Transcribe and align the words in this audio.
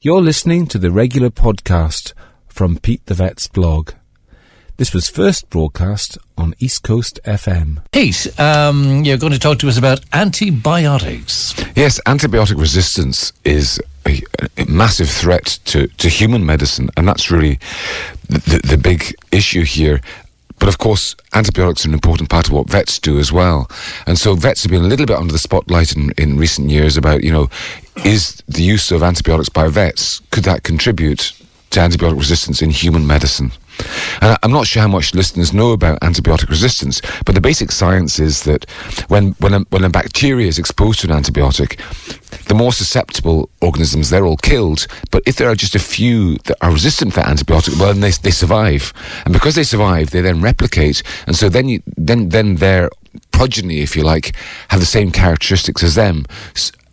You're 0.00 0.22
listening 0.22 0.68
to 0.68 0.78
the 0.78 0.92
regular 0.92 1.28
podcast 1.28 2.12
from 2.46 2.78
Pete 2.78 3.04
the 3.06 3.14
Vet's 3.14 3.48
blog. 3.48 3.94
This 4.76 4.94
was 4.94 5.08
first 5.08 5.50
broadcast 5.50 6.16
on 6.36 6.54
East 6.60 6.84
Coast 6.84 7.18
FM. 7.24 7.82
Pete, 7.90 8.28
um, 8.38 9.02
you're 9.02 9.16
going 9.16 9.32
to 9.32 9.40
talk 9.40 9.58
to 9.58 9.68
us 9.68 9.76
about 9.76 9.98
antibiotics. 10.12 11.52
Yes, 11.74 12.00
antibiotic 12.06 12.60
resistance 12.60 13.32
is 13.42 13.80
a, 14.06 14.22
a 14.56 14.66
massive 14.66 15.08
threat 15.10 15.58
to, 15.64 15.88
to 15.88 16.08
human 16.08 16.46
medicine, 16.46 16.90
and 16.96 17.08
that's 17.08 17.32
really 17.32 17.58
the, 18.28 18.60
the 18.68 18.78
big 18.80 19.12
issue 19.32 19.64
here. 19.64 20.00
But 20.58 20.68
of 20.68 20.78
course, 20.78 21.14
antibiotics 21.34 21.84
are 21.84 21.88
an 21.88 21.94
important 21.94 22.30
part 22.30 22.48
of 22.48 22.52
what 22.52 22.68
vets 22.68 22.98
do 22.98 23.18
as 23.18 23.32
well. 23.32 23.70
And 24.06 24.18
so 24.18 24.34
vets 24.34 24.62
have 24.64 24.72
been 24.72 24.84
a 24.84 24.88
little 24.88 25.06
bit 25.06 25.16
under 25.16 25.32
the 25.32 25.38
spotlight 25.38 25.94
in, 25.94 26.12
in 26.18 26.36
recent 26.36 26.70
years 26.70 26.96
about, 26.96 27.22
you 27.22 27.32
know, 27.32 27.48
is 28.04 28.42
the 28.48 28.62
use 28.62 28.90
of 28.90 29.02
antibiotics 29.02 29.48
by 29.48 29.68
vets, 29.68 30.20
could 30.30 30.44
that 30.44 30.62
contribute 30.62 31.32
to 31.70 31.80
antibiotic 31.80 32.18
resistance 32.18 32.62
in 32.62 32.70
human 32.70 33.06
medicine? 33.06 33.52
And 34.20 34.38
I'm 34.42 34.52
not 34.52 34.66
sure 34.66 34.82
how 34.82 34.88
much 34.88 35.14
listeners 35.14 35.52
know 35.52 35.72
about 35.72 36.00
antibiotic 36.00 36.48
resistance, 36.48 37.00
but 37.24 37.34
the 37.34 37.40
basic 37.40 37.70
science 37.72 38.18
is 38.18 38.44
that 38.44 38.68
when, 39.08 39.32
when, 39.40 39.54
a, 39.54 39.60
when 39.70 39.84
a 39.84 39.90
bacteria 39.90 40.46
is 40.46 40.58
exposed 40.58 41.00
to 41.00 41.10
an 41.10 41.22
antibiotic, 41.22 41.78
the 42.46 42.54
more 42.54 42.72
susceptible 42.72 43.50
organisms, 43.60 44.10
they're 44.10 44.26
all 44.26 44.36
killed. 44.36 44.86
But 45.10 45.22
if 45.26 45.36
there 45.36 45.48
are 45.48 45.54
just 45.54 45.74
a 45.74 45.80
few 45.80 46.36
that 46.44 46.56
are 46.60 46.72
resistant 46.72 47.12
to 47.12 47.20
that 47.20 47.26
antibiotic, 47.26 47.78
well, 47.78 47.92
then 47.92 48.00
they, 48.00 48.10
they 48.10 48.30
survive. 48.30 48.92
And 49.24 49.32
because 49.32 49.54
they 49.54 49.64
survive, 49.64 50.10
they 50.10 50.20
then 50.20 50.40
replicate. 50.40 51.02
And 51.26 51.36
so 51.36 51.48
then, 51.48 51.68
you, 51.68 51.82
then, 51.96 52.30
then 52.30 52.56
their 52.56 52.90
progeny, 53.30 53.80
if 53.80 53.96
you 53.96 54.02
like, 54.02 54.34
have 54.68 54.80
the 54.80 54.86
same 54.86 55.10
characteristics 55.10 55.82
as 55.82 55.94
them. 55.94 56.24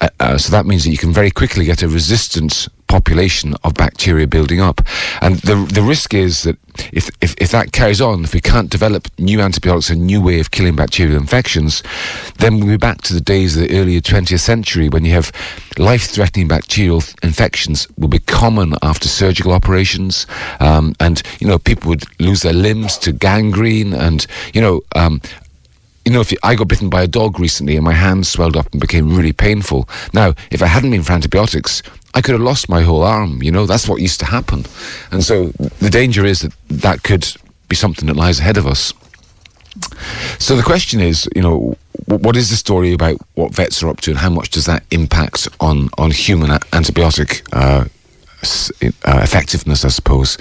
Uh, 0.00 0.08
uh, 0.20 0.38
so 0.38 0.50
that 0.50 0.66
means 0.66 0.84
that 0.84 0.90
you 0.90 0.98
can 0.98 1.12
very 1.12 1.30
quickly 1.30 1.64
get 1.64 1.82
a 1.82 1.88
resistant 1.88 2.68
population 2.92 3.54
of 3.64 3.72
bacteria 3.72 4.26
building 4.26 4.60
up. 4.60 4.82
And 5.22 5.36
the 5.48 5.56
the 5.72 5.82
risk 5.82 6.12
is 6.12 6.42
that 6.42 6.56
if, 6.92 7.10
if, 7.20 7.34
if 7.38 7.50
that 7.50 7.72
carries 7.72 8.00
on, 8.00 8.24
if 8.24 8.34
we 8.34 8.40
can't 8.40 8.70
develop 8.70 9.08
new 9.18 9.40
antibiotics, 9.40 9.90
a 9.90 9.94
new 9.94 10.20
way 10.20 10.40
of 10.40 10.50
killing 10.50 10.76
bacterial 10.76 11.16
infections, 11.16 11.82
then 12.38 12.58
we'll 12.58 12.68
be 12.68 12.76
back 12.76 13.02
to 13.02 13.14
the 13.14 13.20
days 13.20 13.56
of 13.56 13.62
the 13.62 13.78
earlier 13.78 14.00
20th 14.00 14.40
century 14.40 14.88
when 14.88 15.04
you 15.04 15.12
have 15.12 15.32
life-threatening 15.78 16.48
bacterial 16.48 17.02
infections 17.22 17.86
will 17.98 18.08
be 18.08 18.18
common 18.18 18.74
after 18.82 19.08
surgical 19.08 19.52
operations. 19.52 20.26
Um, 20.60 20.94
and, 20.98 21.22
you 21.40 21.46
know, 21.46 21.58
people 21.58 21.88
would 21.90 22.04
lose 22.20 22.42
their 22.42 22.54
limbs 22.54 22.98
to 22.98 23.12
gangrene 23.12 23.92
and, 23.92 24.26
you 24.54 24.60
know, 24.60 24.80
um, 24.96 25.20
you 26.04 26.12
know, 26.12 26.20
if 26.20 26.32
you, 26.32 26.38
I 26.42 26.54
got 26.54 26.68
bitten 26.68 26.90
by 26.90 27.02
a 27.02 27.06
dog 27.06 27.38
recently 27.38 27.76
and 27.76 27.84
my 27.84 27.92
hand 27.92 28.26
swelled 28.26 28.56
up 28.56 28.70
and 28.72 28.80
became 28.80 29.14
really 29.14 29.32
painful. 29.32 29.88
Now, 30.12 30.34
if 30.50 30.62
I 30.62 30.66
hadn't 30.66 30.90
been 30.90 31.02
for 31.02 31.12
antibiotics, 31.12 31.82
I 32.14 32.20
could 32.20 32.32
have 32.32 32.42
lost 32.42 32.68
my 32.68 32.82
whole 32.82 33.02
arm. 33.02 33.42
You 33.42 33.50
know, 33.50 33.66
that's 33.66 33.88
what 33.88 34.00
used 34.00 34.20
to 34.20 34.26
happen. 34.26 34.64
And 35.10 35.24
so 35.24 35.46
the 35.80 35.90
danger 35.90 36.24
is 36.24 36.40
that 36.40 36.52
that 36.68 37.02
could 37.02 37.26
be 37.68 37.76
something 37.76 38.06
that 38.06 38.16
lies 38.16 38.40
ahead 38.40 38.56
of 38.56 38.66
us. 38.66 38.92
So 40.38 40.56
the 40.56 40.62
question 40.62 41.00
is, 41.00 41.28
you 41.34 41.40
know, 41.40 41.76
what 42.06 42.36
is 42.36 42.50
the 42.50 42.56
story 42.56 42.92
about 42.92 43.16
what 43.34 43.54
vets 43.54 43.82
are 43.82 43.88
up 43.88 44.00
to 44.02 44.10
and 44.10 44.18
how 44.18 44.28
much 44.28 44.50
does 44.50 44.66
that 44.66 44.84
impact 44.90 45.48
on, 45.60 45.88
on 45.96 46.10
human 46.10 46.50
antibiotic 46.50 47.42
uh, 47.52 47.86
uh, 48.42 49.20
effectiveness, 49.22 49.84
I 49.84 49.88
suppose. 49.88 50.36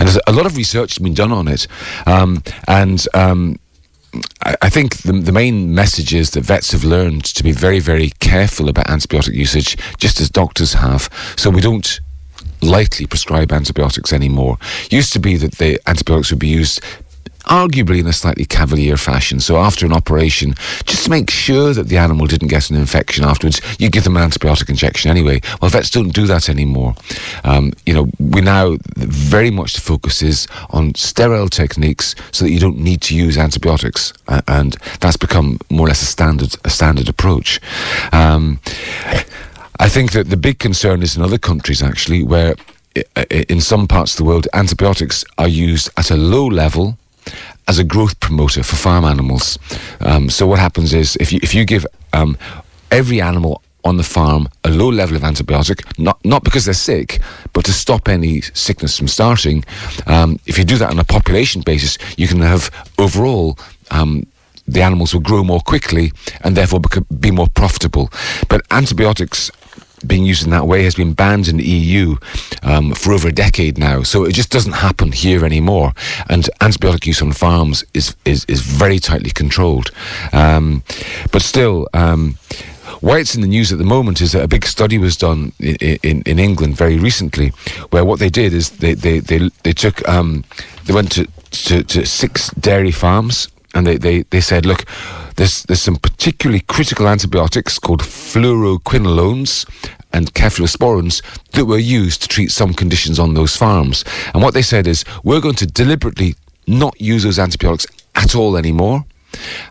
And 0.00 0.18
a 0.26 0.32
lot 0.32 0.44
of 0.44 0.56
research 0.56 0.94
has 0.94 1.02
been 1.02 1.14
done 1.14 1.32
on 1.32 1.48
it. 1.48 1.66
Um, 2.06 2.42
and 2.68 3.06
um, 3.14 3.58
I 4.42 4.68
think 4.68 4.98
the, 4.98 5.12
the 5.12 5.32
main 5.32 5.74
message 5.74 6.14
is 6.14 6.30
that 6.30 6.42
vets 6.42 6.72
have 6.72 6.84
learned 6.84 7.24
to 7.24 7.42
be 7.42 7.52
very, 7.52 7.80
very 7.80 8.10
careful 8.20 8.68
about 8.68 8.86
antibiotic 8.86 9.34
usage, 9.34 9.76
just 9.98 10.20
as 10.20 10.30
doctors 10.30 10.74
have. 10.74 11.08
So 11.36 11.50
we 11.50 11.60
don't 11.60 12.00
lightly 12.60 13.06
prescribe 13.06 13.52
antibiotics 13.52 14.12
anymore. 14.12 14.58
Used 14.90 15.12
to 15.12 15.18
be 15.18 15.36
that 15.36 15.52
the 15.52 15.78
antibiotics 15.86 16.30
would 16.30 16.40
be 16.40 16.48
used 16.48 16.80
arguably 17.44 18.00
in 18.00 18.06
a 18.06 18.12
slightly 18.12 18.44
cavalier 18.44 18.96
fashion. 18.96 19.40
So 19.40 19.56
after 19.56 19.86
an 19.86 19.92
operation, 19.92 20.54
just 20.84 21.04
to 21.04 21.10
make 21.10 21.30
sure 21.30 21.72
that 21.74 21.88
the 21.88 21.96
animal 21.96 22.26
didn't 22.26 22.48
get 22.48 22.70
an 22.70 22.76
infection 22.76 23.24
afterwards, 23.24 23.60
you 23.78 23.90
give 23.90 24.04
them 24.04 24.16
an 24.16 24.28
antibiotic 24.28 24.68
injection 24.68 25.10
anyway. 25.10 25.40
Well, 25.60 25.70
vets 25.70 25.90
don't 25.90 26.14
do 26.14 26.26
that 26.26 26.48
anymore. 26.48 26.94
Um, 27.44 27.72
you 27.86 27.94
know, 27.94 28.08
we 28.18 28.40
now 28.40 28.76
very 28.96 29.50
much 29.50 29.74
the 29.74 29.80
focus 29.80 30.22
is 30.22 30.46
on 30.70 30.94
sterile 30.94 31.48
techniques 31.48 32.14
so 32.32 32.44
that 32.44 32.50
you 32.50 32.60
don't 32.60 32.78
need 32.78 33.02
to 33.02 33.16
use 33.16 33.38
antibiotics, 33.38 34.12
uh, 34.28 34.40
and 34.48 34.76
that's 35.00 35.16
become 35.16 35.58
more 35.70 35.86
or 35.86 35.88
less 35.88 36.02
a 36.02 36.06
standard 36.06 36.54
a 36.64 36.70
standard 36.70 37.08
approach. 37.08 37.60
Um, 38.12 38.60
I 39.80 39.88
think 39.88 40.12
that 40.12 40.30
the 40.30 40.36
big 40.36 40.58
concern 40.58 41.02
is 41.02 41.16
in 41.16 41.22
other 41.22 41.38
countries 41.38 41.82
actually 41.82 42.22
where 42.22 42.54
in 43.48 43.60
some 43.60 43.88
parts 43.88 44.12
of 44.12 44.18
the 44.18 44.24
world, 44.24 44.46
antibiotics 44.54 45.24
are 45.38 45.48
used 45.48 45.90
at 45.96 46.10
a 46.10 46.16
low 46.16 46.46
level 46.46 46.96
as 47.68 47.78
a 47.78 47.84
growth 47.84 48.18
promoter 48.20 48.62
for 48.62 48.76
farm 48.76 49.04
animals. 49.04 49.58
Um, 50.00 50.28
so 50.30 50.46
what 50.46 50.58
happens 50.58 50.92
is 50.92 51.16
if 51.16 51.32
you 51.32 51.40
if 51.42 51.54
you 51.54 51.64
give 51.64 51.86
um, 52.12 52.36
every 52.90 53.20
animal 53.20 53.62
on 53.84 53.98
the 53.98 54.02
farm 54.02 54.48
a 54.64 54.70
low 54.70 54.90
level 54.90 55.16
of 55.16 55.22
antibiotic, 55.22 55.84
not 55.98 56.18
not 56.24 56.44
because 56.44 56.64
they're 56.64 56.74
sick, 56.74 57.20
but 57.52 57.64
to 57.64 57.72
stop 57.72 58.08
any 58.08 58.40
sickness 58.40 58.98
from 58.98 59.08
starting. 59.08 59.64
Um, 60.06 60.38
if 60.46 60.58
you 60.58 60.64
do 60.64 60.78
that 60.78 60.90
on 60.90 60.98
a 60.98 61.04
population 61.04 61.62
basis, 61.62 61.98
you 62.16 62.28
can 62.28 62.40
have 62.40 62.70
overall. 62.98 63.58
Um, 63.90 64.26
the 64.66 64.80
animals 64.80 65.12
will 65.12 65.20
grow 65.20 65.44
more 65.44 65.60
quickly 65.60 66.10
and 66.40 66.56
therefore 66.56 66.80
be 67.20 67.30
more 67.30 67.48
profitable. 67.48 68.10
But 68.48 68.62
antibiotics 68.70 69.50
being 70.06 70.24
used 70.24 70.44
in 70.44 70.50
that 70.50 70.66
way 70.66 70.84
has 70.84 70.94
been 70.94 71.12
banned 71.12 71.48
in 71.48 71.56
the 71.56 71.64
EU 71.64 72.16
um, 72.62 72.94
for 72.94 73.12
over 73.12 73.28
a 73.28 73.32
decade 73.32 73.78
now. 73.78 74.02
So 74.02 74.24
it 74.24 74.32
just 74.32 74.50
doesn't 74.50 74.72
happen 74.72 75.12
here 75.12 75.44
anymore. 75.44 75.92
And 76.28 76.48
antibiotic 76.60 77.06
use 77.06 77.22
on 77.22 77.32
farms 77.32 77.84
is 77.94 78.14
is, 78.24 78.44
is 78.46 78.60
very 78.60 78.98
tightly 78.98 79.30
controlled. 79.30 79.90
Um, 80.32 80.82
but 81.32 81.42
still. 81.42 81.88
Um, 81.94 82.38
why 83.00 83.18
it's 83.18 83.34
in 83.34 83.42
the 83.42 83.48
news 83.48 83.70
at 83.72 83.78
the 83.78 83.84
moment 83.84 84.20
is 84.20 84.32
that 84.32 84.42
a 84.42 84.48
big 84.48 84.64
study 84.64 84.96
was 84.96 85.16
done 85.16 85.52
in, 85.58 85.76
in, 86.02 86.22
in 86.22 86.38
England 86.38 86.76
very 86.76 86.98
recently, 86.98 87.48
where 87.90 88.04
what 88.04 88.18
they 88.18 88.30
did 88.30 88.54
is 88.54 88.70
they 88.70 88.94
they 88.94 89.18
they, 89.18 89.50
they 89.62 89.72
took 89.72 90.06
um, 90.08 90.44
they 90.84 90.94
went 90.94 91.12
to, 91.12 91.26
to, 91.50 91.82
to 91.82 92.06
six 92.06 92.50
dairy 92.52 92.90
farms 92.90 93.48
and 93.74 93.86
they, 93.86 93.96
they, 93.96 94.22
they 94.22 94.40
said, 94.40 94.64
look, 94.64 94.84
there's, 95.36 95.64
there's 95.64 95.82
some 95.82 95.96
particularly 95.96 96.60
critical 96.60 97.08
antibiotics 97.08 97.78
called 97.78 98.02
fluoroquinolones 98.02 99.66
and 100.12 100.32
cephalosporins 100.34 101.22
that 101.52 101.66
were 101.66 101.78
used 101.78 102.22
to 102.22 102.28
treat 102.28 102.52
some 102.52 102.72
conditions 102.72 103.18
on 103.18 103.34
those 103.34 103.56
farms. 103.56 104.04
And 104.32 104.42
what 104.42 104.54
they 104.54 104.62
said 104.62 104.86
is, 104.86 105.04
we're 105.24 105.40
going 105.40 105.56
to 105.56 105.66
deliberately 105.66 106.36
not 106.66 106.98
use 107.00 107.24
those 107.24 107.38
antibiotics 107.38 107.86
at 108.14 108.34
all 108.34 108.56
anymore. 108.56 109.04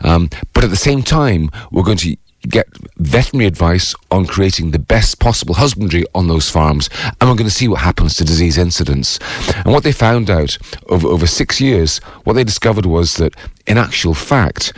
Um, 0.00 0.28
but 0.52 0.64
at 0.64 0.70
the 0.70 0.76
same 0.76 1.02
time, 1.02 1.48
we're 1.70 1.84
going 1.84 1.98
to 1.98 2.16
get 2.48 2.66
veterinary 2.96 3.46
advice 3.46 3.94
on 4.10 4.26
creating 4.26 4.70
the 4.70 4.78
best 4.78 5.18
possible 5.18 5.54
husbandry 5.54 6.04
on 6.14 6.28
those 6.28 6.48
farms, 6.50 6.88
and 7.20 7.30
we're 7.30 7.36
going 7.36 7.48
to 7.48 7.50
see 7.50 7.68
what 7.68 7.80
happens 7.80 8.14
to 8.16 8.24
disease 8.24 8.58
incidence. 8.58 9.18
And 9.64 9.72
what 9.72 9.84
they 9.84 9.92
found 9.92 10.30
out 10.30 10.58
over, 10.88 11.08
over 11.08 11.26
six 11.26 11.60
years, 11.60 11.98
what 12.24 12.34
they 12.34 12.44
discovered 12.44 12.86
was 12.86 13.14
that, 13.14 13.34
in 13.66 13.78
actual 13.78 14.14
fact, 14.14 14.72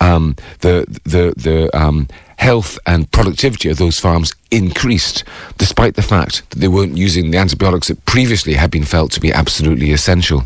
um, 0.00 0.36
the 0.60 0.84
the 1.04 1.34
the 1.36 1.70
um, 1.78 2.08
health 2.40 2.78
and 2.86 3.10
productivity 3.12 3.68
of 3.68 3.76
those 3.76 4.00
farms 4.00 4.32
increased, 4.50 5.24
despite 5.58 5.94
the 5.94 6.02
fact 6.02 6.48
that 6.48 6.58
they 6.58 6.68
weren't 6.68 6.96
using 6.96 7.30
the 7.30 7.36
antibiotics 7.36 7.88
that 7.88 8.02
previously 8.06 8.54
had 8.54 8.70
been 8.70 8.84
felt 8.84 9.12
to 9.12 9.20
be 9.20 9.30
absolutely 9.30 9.92
essential. 9.92 10.44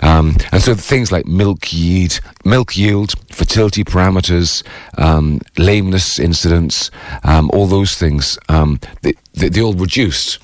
Um, 0.00 0.36
and 0.50 0.62
so 0.62 0.74
things 0.74 1.12
like 1.12 1.26
milk 1.26 1.74
yield, 1.74 2.20
milk 2.46 2.74
yield, 2.74 3.12
fertility 3.30 3.84
parameters, 3.84 4.62
um, 4.96 5.40
lameness 5.58 6.18
incidents, 6.18 6.90
um, 7.22 7.50
all 7.52 7.66
those 7.66 7.96
things, 7.96 8.38
um, 8.48 8.80
they, 9.02 9.12
they, 9.34 9.50
they 9.50 9.60
all 9.60 9.74
reduced. 9.74 10.38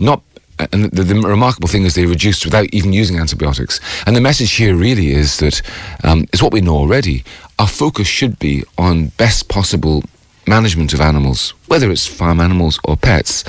Not 0.00 0.22
and 0.72 0.86
the, 0.86 1.04
the, 1.04 1.14
remarkable 1.14 1.68
thing 1.68 1.84
is 1.84 1.94
they 1.94 2.06
reduced 2.06 2.44
without 2.44 2.66
even 2.72 2.92
using 2.92 3.20
antibiotics. 3.20 3.78
And 4.06 4.16
the 4.16 4.20
message 4.20 4.52
here 4.54 4.74
really 4.74 5.12
is 5.12 5.36
that 5.36 5.62
um, 6.02 6.26
it's 6.32 6.42
what 6.42 6.52
we 6.52 6.60
know 6.60 6.74
already. 6.74 7.22
Our 7.60 7.68
focus 7.68 8.08
should 8.08 8.40
be 8.40 8.64
on 8.76 9.08
best 9.18 9.48
possible 9.48 10.02
management 10.48 10.92
of 10.94 11.00
animals, 11.00 11.54
whether 11.66 11.90
it's 11.90 12.06
farm 12.06 12.40
animals 12.40 12.78
or 12.84 12.96
pets, 12.96 13.44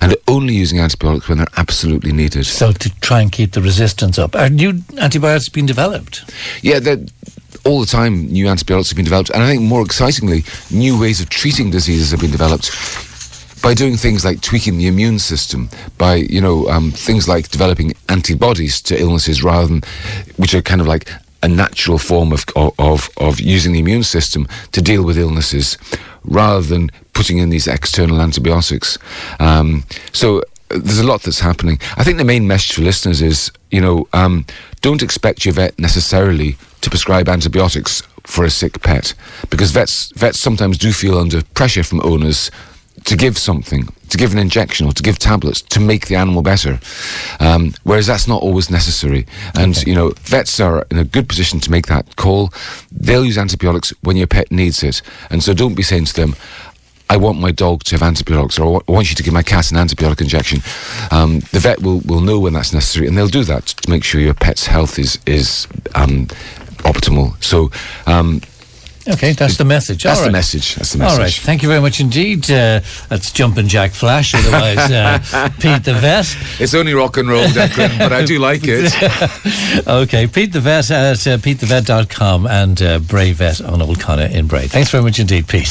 and 0.00 0.16
only 0.28 0.54
using 0.54 0.78
antibiotics 0.78 1.28
when 1.28 1.38
they're 1.38 1.46
absolutely 1.56 2.12
needed. 2.12 2.46
So 2.46 2.72
to 2.72 3.00
try 3.00 3.20
and 3.20 3.30
keep 3.30 3.52
the 3.52 3.62
resistance 3.62 4.18
up. 4.18 4.34
Are 4.34 4.48
new 4.48 4.82
antibiotics 4.98 5.48
being 5.48 5.66
developed? 5.66 6.24
Yeah, 6.62 6.78
all 7.64 7.80
the 7.80 7.86
time 7.86 8.26
new 8.26 8.48
antibiotics 8.48 8.90
have 8.90 8.96
been 8.96 9.04
developed, 9.04 9.30
and 9.30 9.42
I 9.42 9.46
think 9.46 9.62
more 9.62 9.82
excitingly, 9.82 10.44
new 10.70 11.00
ways 11.00 11.20
of 11.20 11.28
treating 11.28 11.70
diseases 11.70 12.10
have 12.10 12.20
been 12.20 12.30
developed 12.30 12.70
by 13.62 13.72
doing 13.72 13.96
things 13.96 14.26
like 14.26 14.42
tweaking 14.42 14.76
the 14.76 14.86
immune 14.86 15.18
system, 15.18 15.70
by 15.96 16.16
you 16.16 16.40
know 16.40 16.68
um, 16.68 16.90
things 16.90 17.26
like 17.26 17.48
developing 17.48 17.94
antibodies 18.10 18.82
to 18.82 19.00
illnesses 19.00 19.42
rather 19.42 19.66
than, 19.66 19.82
which 20.36 20.54
are 20.54 20.62
kind 20.62 20.80
of 20.82 20.86
like 20.86 21.10
a 21.44 21.48
natural 21.48 21.98
form 21.98 22.32
of 22.32 22.44
of 22.78 23.10
of 23.16 23.38
using 23.38 23.72
the 23.74 23.78
immune 23.78 24.04
system 24.04 24.48
to 24.72 24.80
deal 24.80 25.04
with 25.04 25.18
illnesses 25.18 25.78
rather 26.24 26.66
than 26.66 26.90
putting 27.12 27.38
in 27.38 27.50
these 27.50 27.66
external 27.70 28.20
antibiotics. 28.20 28.98
Um, 29.38 29.84
so 30.12 30.42
there's 30.70 30.98
a 30.98 31.06
lot 31.06 31.22
that's 31.22 31.40
happening. 31.40 31.78
I 32.00 32.04
think 32.04 32.18
the 32.18 32.24
main 32.24 32.46
message 32.46 32.74
for 32.74 32.82
listeners 32.82 33.20
is, 33.20 33.52
you 33.70 33.80
know, 33.80 34.08
um, 34.12 34.44
don't 34.80 35.02
expect 35.02 35.44
your 35.44 35.54
vet 35.54 35.78
necessarily 35.78 36.56
to 36.80 36.90
prescribe 36.90 37.28
antibiotics 37.28 38.02
for 38.24 38.44
a 38.44 38.50
sick 38.50 38.82
pet, 38.82 39.14
because 39.50 39.70
vets 39.70 40.12
vets 40.16 40.40
sometimes 40.40 40.78
do 40.78 40.92
feel 40.92 41.18
under 41.18 41.42
pressure 41.54 41.84
from 41.84 42.00
owners 42.00 42.50
to 43.04 43.16
give 43.16 43.36
something, 43.36 43.88
to 44.08 44.16
give 44.16 44.32
an 44.32 44.38
injection 44.38 44.86
or 44.86 44.92
to 44.92 45.02
give 45.02 45.18
tablets 45.18 45.60
to 45.60 45.80
make 45.80 46.06
the 46.06 46.16
animal 46.16 46.42
better. 46.42 46.78
Um, 47.38 47.74
whereas 47.82 48.06
that's 48.06 48.26
not 48.26 48.42
always 48.42 48.70
necessary. 48.70 49.26
And, 49.54 49.76
Okay. 49.76 49.90
you 49.90 49.94
know, 49.94 50.12
vets 50.22 50.58
are 50.60 50.86
in 50.90 50.98
a 50.98 51.04
good 51.04 51.28
position 51.28 51.60
to 51.60 51.70
make 51.70 51.86
that 51.86 52.16
call. 52.16 52.52
They'll 52.90 53.24
use 53.24 53.36
antibiotics 53.38 53.92
when 54.02 54.16
your 54.16 54.26
pet 54.26 54.50
needs 54.50 54.82
it. 54.82 55.02
And 55.30 55.42
so 55.42 55.52
don't 55.52 55.74
be 55.74 55.82
saying 55.82 56.06
to 56.06 56.14
them, 56.14 56.34
I 57.10 57.18
want 57.18 57.38
my 57.38 57.50
dog 57.52 57.84
to 57.84 57.94
have 57.96 58.02
antibiotics, 58.02 58.58
or 58.58 58.82
I 58.88 58.90
want 58.92 59.10
you 59.10 59.16
to 59.16 59.22
give 59.22 59.34
my 59.34 59.42
cat 59.42 59.70
an 59.70 59.76
antibiotic 59.76 60.22
injection. 60.22 60.62
Um, 61.10 61.40
the 61.52 61.60
vet 61.60 61.82
will, 61.82 62.00
will 62.06 62.22
know 62.22 62.38
when 62.40 62.54
that's 62.54 62.72
necessary, 62.72 63.06
and 63.06 63.16
they'll 63.16 63.28
do 63.28 63.44
that 63.44 63.66
to 63.66 63.90
make 63.90 64.02
sure 64.04 64.22
your 64.22 64.32
pet's 64.34 64.66
health 64.66 64.98
is 64.98 65.18
is 65.26 65.68
um, 65.94 66.26
optimal. 66.84 67.34
So 67.44 67.70
um, 68.06 68.40
Okay, 69.06 69.32
that's 69.32 69.58
the 69.58 69.64
message. 69.64 70.02
that's 70.04 70.20
All 70.20 70.26
the 70.26 70.32
message. 70.32 70.74
That's 70.76 70.92
the 70.92 70.98
message. 70.98 71.18
All 71.18 71.22
right. 71.24 71.32
thank 71.32 71.62
you 71.62 71.68
very 71.68 71.80
much 71.80 72.00
indeed. 72.00 72.50
Uh, 72.50 72.80
that's 73.08 73.30
Jumpin' 73.32 73.68
Jack 73.68 73.90
Flash, 73.92 74.34
otherwise 74.34 74.90
uh, 74.90 75.18
Pete 75.60 75.84
the 75.84 75.94
Vet. 75.94 76.26
It's 76.58 76.74
only 76.74 76.94
rock 76.94 77.16
and 77.18 77.28
roll, 77.28 77.44
Declan, 77.46 77.98
but 77.98 78.12
I 78.12 78.24
do 78.24 78.38
like 78.38 78.62
it. 78.64 78.92
Okay, 79.86 80.26
Pete 80.26 80.52
the 80.52 80.60
Vet 80.60 80.90
at 80.90 81.26
uh, 81.26 81.36
petethevet.com 81.38 82.46
and 82.46 82.80
uh, 82.80 82.98
Bray 83.00 83.32
Vet 83.32 83.60
on 83.60 83.82
Old 83.82 84.00
Connaught 84.00 84.30
in 84.32 84.46
Bray. 84.46 84.66
Thanks 84.68 84.90
very 84.90 85.02
much 85.04 85.18
indeed, 85.18 85.46
Pete. 85.48 85.68